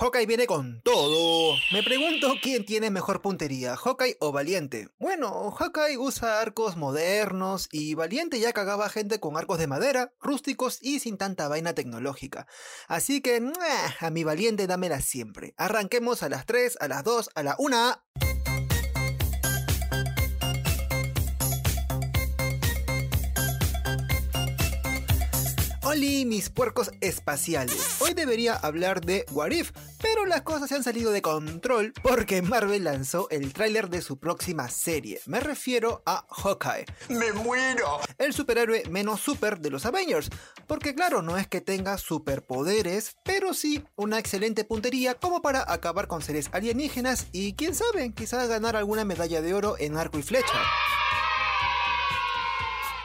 [0.00, 1.56] Hawkeye viene con todo.
[1.72, 4.88] Me pregunto quién tiene mejor puntería, Hawkeye o Valiente.
[4.98, 10.78] Bueno, Hawkeye usa arcos modernos y Valiente ya cagaba gente con arcos de madera, rústicos
[10.80, 12.46] y sin tanta vaina tecnológica.
[12.88, 13.42] Así que,
[14.00, 15.52] a mi Valiente dámela siempre.
[15.58, 18.29] Arranquemos a las 3, a las 2, a la 1.
[25.90, 28.00] Hola mis puercos espaciales.
[28.00, 32.42] Hoy debería hablar de What If, pero las cosas se han salido de control porque
[32.42, 35.20] Marvel lanzó el tráiler de su próxima serie.
[35.26, 36.86] Me refiero a Hawkeye.
[37.08, 37.98] ¡Me muero!
[38.18, 40.30] El superhéroe menos super de los Avengers.
[40.68, 46.06] Porque claro, no es que tenga superpoderes, pero sí una excelente puntería como para acabar
[46.06, 50.22] con seres alienígenas y quién sabe, quizás ganar alguna medalla de oro en arco y
[50.22, 50.54] flecha.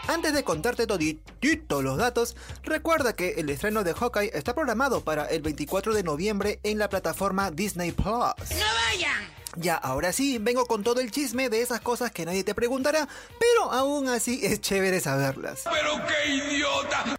[0.08, 5.26] Antes de contarte toditito los datos, recuerda que el estreno de Hawkeye está programado para
[5.26, 8.08] el 24 de noviembre en la plataforma Disney Plus.
[8.08, 9.28] ¡No vayan!
[9.58, 13.08] Ya, ahora sí, vengo con todo el chisme de esas cosas que nadie te preguntará,
[13.40, 15.64] pero aún así es chévere saberlas.
[15.64, 17.16] ¡Pero qué idiota!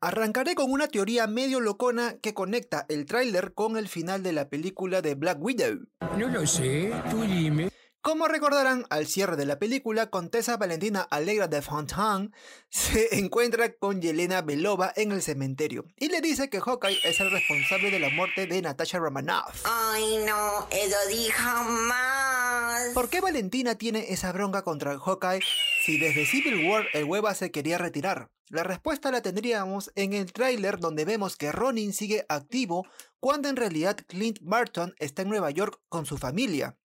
[0.00, 4.48] Arrancaré con una teoría medio locona que conecta el tráiler con el final de la
[4.48, 5.86] película de Black Widow.
[6.16, 7.70] No lo sé, tú dime.
[8.04, 12.32] Como recordarán, al cierre de la película, Contesa Valentina Alegra de Fontaine
[12.68, 17.30] se encuentra con Yelena Belova en el cementerio y le dice que Hawkeye es el
[17.30, 19.64] responsable de la muerte de Natasha Romanoff.
[19.64, 22.90] Ay, no, eso dijo más.
[22.92, 25.40] ¿Por qué Valentina tiene esa bronca contra Hawkeye
[25.86, 28.28] si desde Civil War el hueva se quería retirar?
[28.50, 32.86] La respuesta la tendríamos en el tráiler donde vemos que Ronin sigue activo
[33.18, 36.76] cuando en realidad Clint Barton está en Nueva York con su familia.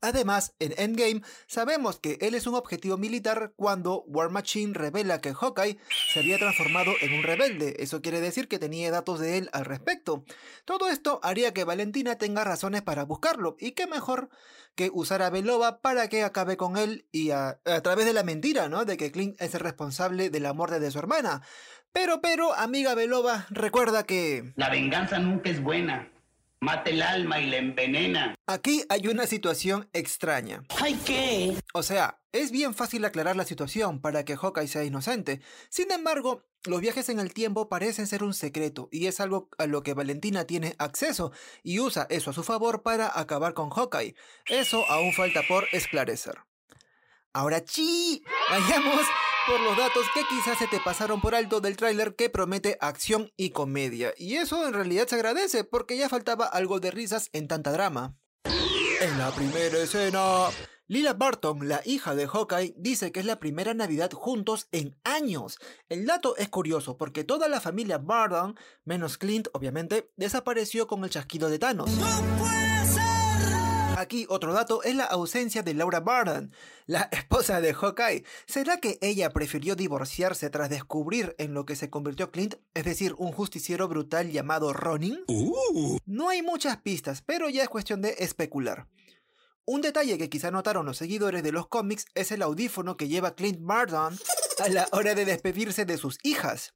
[0.00, 5.34] Además, en Endgame sabemos que él es un objetivo militar cuando War Machine revela que
[5.34, 5.78] Hawkeye
[6.12, 7.76] se había transformado en un rebelde.
[7.78, 10.24] Eso quiere decir que tenía datos de él al respecto.
[10.64, 13.56] Todo esto haría que Valentina tenga razones para buscarlo.
[13.58, 14.28] Y qué mejor
[14.74, 18.22] que usar a Belova para que acabe con él y a, a través de la
[18.22, 18.84] mentira, ¿no?
[18.84, 21.42] De que Clint es el responsable de la muerte de su hermana.
[21.92, 24.52] Pero, pero, amiga Belova, recuerda que...
[24.56, 26.12] La venganza nunca es buena.
[26.60, 28.34] Mata el alma y la envenena.
[28.46, 30.62] Aquí hay una situación extraña.
[30.80, 31.56] ¿Ay qué?
[31.74, 35.42] O sea, es bien fácil aclarar la situación para que Hawkeye sea inocente.
[35.68, 39.66] Sin embargo, los viajes en el tiempo parecen ser un secreto y es algo a
[39.66, 41.30] lo que Valentina tiene acceso
[41.62, 44.14] y usa eso a su favor para acabar con Hawkeye.
[44.46, 46.38] Eso aún falta por esclarecer.
[47.32, 49.06] Ahora chi, vayamos
[49.46, 53.32] por los datos que quizás se te pasaron por alto del tráiler que promete acción
[53.36, 54.12] y comedia.
[54.16, 58.16] Y eso en realidad se agradece porque ya faltaba algo de risas en tanta drama.
[59.00, 60.48] En la primera escena,
[60.88, 65.58] Lila Barton, la hija de Hawkeye, dice que es la primera Navidad juntos en años.
[65.88, 71.10] El dato es curioso porque toda la familia Barton, menos Clint obviamente, desapareció con el
[71.10, 71.90] chasquido de Thanos.
[73.96, 76.52] Aquí otro dato es la ausencia de Laura Barton,
[76.84, 78.24] la esposa de Hawkeye.
[78.46, 83.14] ¿Será que ella prefirió divorciarse tras descubrir en lo que se convirtió Clint, es decir,
[83.16, 85.24] un justiciero brutal llamado Ronin?
[86.04, 88.86] No hay muchas pistas, pero ya es cuestión de especular.
[89.64, 93.34] Un detalle que quizá notaron los seguidores de los cómics es el audífono que lleva
[93.34, 94.18] Clint Barton
[94.58, 96.74] a la hora de despedirse de sus hijas.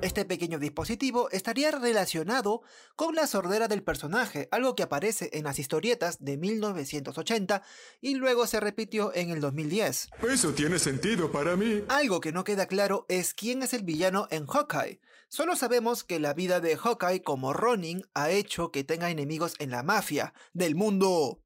[0.00, 2.62] Este pequeño dispositivo estaría relacionado
[2.94, 7.62] con la sordera del personaje, algo que aparece en las historietas de 1980
[8.00, 10.10] y luego se repitió en el 2010.
[10.30, 11.82] Eso tiene sentido para mí.
[11.88, 15.00] Algo que no queda claro es quién es el villano en Hawkeye.
[15.26, 19.70] Solo sabemos que la vida de Hawkeye como Ronin ha hecho que tenga enemigos en
[19.70, 21.40] la mafia del mundo.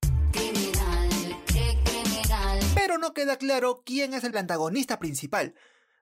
[2.75, 5.55] Pero no queda claro quién es el antagonista principal.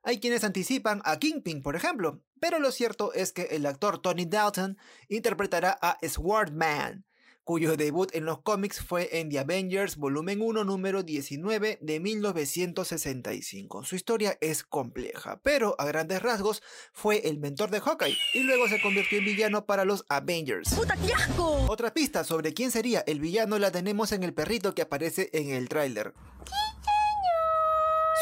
[0.02, 4.24] Hay quienes anticipan a Kingpin, por ejemplo, pero lo cierto es que el actor Tony
[4.24, 4.78] Dalton
[5.08, 7.04] interpretará a Swordman,
[7.44, 13.84] cuyo debut en los cómics fue en The Avengers Volumen 1 número 19 de 1965.
[13.84, 16.62] Su historia es compleja, pero a grandes rasgos
[16.94, 20.72] fue el mentor de Hawkeye y luego se convirtió en villano para los Avengers.
[20.74, 21.66] ¡Puta, qué asco!
[21.68, 25.50] Otra pista sobre quién sería el villano la tenemos en el perrito que aparece en
[25.50, 26.14] el tráiler.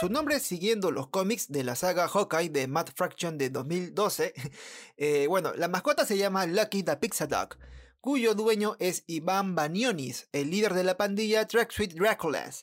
[0.01, 4.33] Su nombre, siguiendo los cómics de la saga Hawkeye de Matt Fraction de 2012,
[4.97, 7.57] eh, bueno, la mascota se llama Lucky the Pizza Dog,
[8.01, 12.61] cuyo dueño es Iván Banionis, el líder de la pandilla Track Suite Draculas.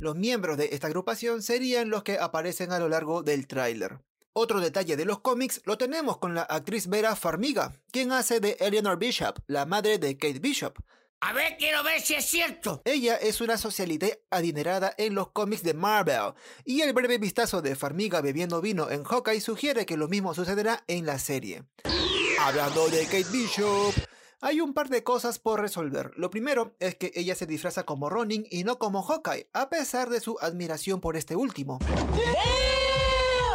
[0.00, 4.00] Los miembros de esta agrupación serían los que aparecen a lo largo del tráiler.
[4.32, 8.56] Otro detalle de los cómics lo tenemos con la actriz Vera Farmiga, quien hace de
[8.58, 10.80] Eleanor Bishop, la madre de Kate Bishop.
[11.20, 12.82] A ver, quiero ver si es cierto.
[12.84, 16.34] Ella es una socialité adinerada en los cómics de Marvel,
[16.64, 20.84] y el breve vistazo de Farmiga bebiendo vino en Hawkeye sugiere que lo mismo sucederá
[20.86, 21.64] en la serie.
[22.38, 23.94] Hablando de Kate Bishop,
[24.40, 26.12] hay un par de cosas por resolver.
[26.16, 30.10] Lo primero es que ella se disfraza como Ronin y no como Hawkeye, a pesar
[30.10, 31.78] de su admiración por este último.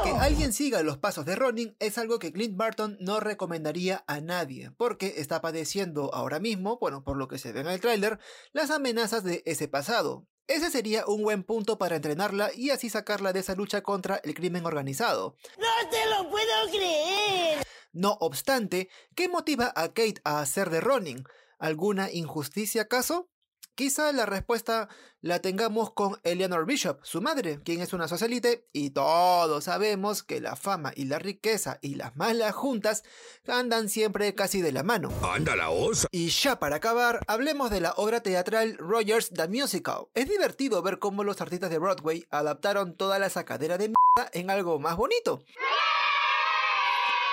[0.04, 4.20] Que alguien siga los pasos de Ronin es algo que Clint Barton no recomendaría a
[4.20, 8.20] nadie, porque está padeciendo ahora mismo, bueno, por lo que se ve en el tráiler,
[8.52, 10.26] las amenazas de ese pasado.
[10.48, 14.34] Ese sería un buen punto para entrenarla y así sacarla de esa lucha contra el
[14.34, 15.36] crimen organizado.
[15.58, 17.64] ¡No te lo puedo creer!
[17.94, 21.24] No obstante, ¿qué motiva a Kate a hacer de Ronin?
[21.60, 23.30] ¿Alguna injusticia acaso?
[23.76, 24.90] Quizá la respuesta
[25.22, 30.42] la tengamos con Eleanor Bishop, su madre, quien es una socialite, y todos sabemos que
[30.42, 33.04] la fama y la riqueza y las malas juntas
[33.48, 35.12] andan siempre casi de la mano.
[35.24, 36.08] Anda la osa.
[36.12, 40.08] Y ya para acabar, hablemos de la obra teatral Rogers the Musical.
[40.16, 44.50] Es divertido ver cómo los artistas de Broadway adaptaron toda la sacadera de mierda en
[44.50, 45.44] algo más bonito.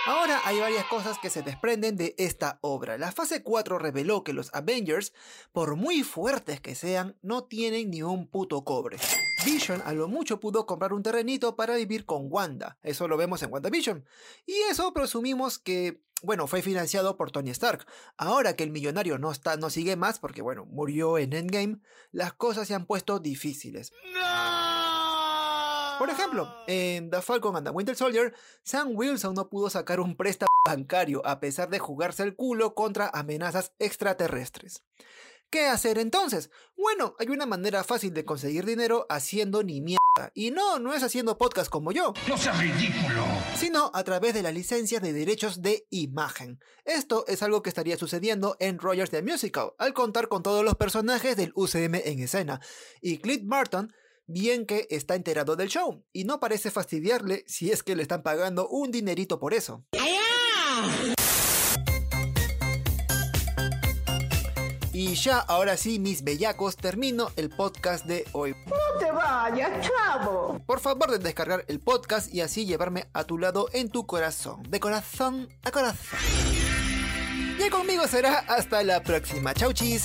[0.08, 2.96] Ahora hay varias cosas que se desprenden de esta obra.
[2.96, 5.12] La fase 4 reveló que los Avengers,
[5.52, 8.96] por muy fuertes que sean, no tienen ni un puto cobre.
[9.44, 12.78] Vision a lo mucho pudo comprar un terrenito para vivir con Wanda.
[12.82, 14.06] Eso lo vemos en WandaVision.
[14.46, 17.84] Y eso presumimos que, bueno, fue financiado por Tony Stark.
[18.16, 21.80] Ahora que el millonario no está, no sigue más porque, bueno, murió en Endgame,
[22.12, 23.92] las cosas se han puesto difíciles.
[25.98, 30.16] Por ejemplo, en The Falcon and the Winter Soldier, Sam Wilson no pudo sacar un
[30.16, 34.84] préstamo bancario a pesar de jugarse el culo contra amenazas extraterrestres.
[35.50, 36.50] ¿Qué hacer entonces?
[36.76, 39.98] Bueno, hay una manera fácil de conseguir dinero haciendo ni mierda.
[40.34, 43.24] Y no, no es haciendo podcast como yo, No seas ridículo.
[43.56, 46.60] sino a través de las licencias de derechos de imagen.
[46.84, 50.74] Esto es algo que estaría sucediendo en Rogers the Musical, al contar con todos los
[50.76, 52.60] personajes del UCM en escena.
[53.00, 53.92] Y Clint Barton
[54.28, 58.22] bien que está enterado del show y no parece fastidiarle si es que le están
[58.22, 59.84] pagando un dinerito por eso.
[64.92, 68.54] Y ya, ahora sí, mis bellacos, termino el podcast de hoy.
[68.66, 70.60] No te vayas, chavo.
[70.66, 74.64] Por favor de descargar el podcast y así llevarme a tu lado en tu corazón,
[74.68, 76.18] de corazón a corazón.
[77.64, 79.54] Y conmigo será hasta la próxima.
[79.54, 80.02] Chau chis.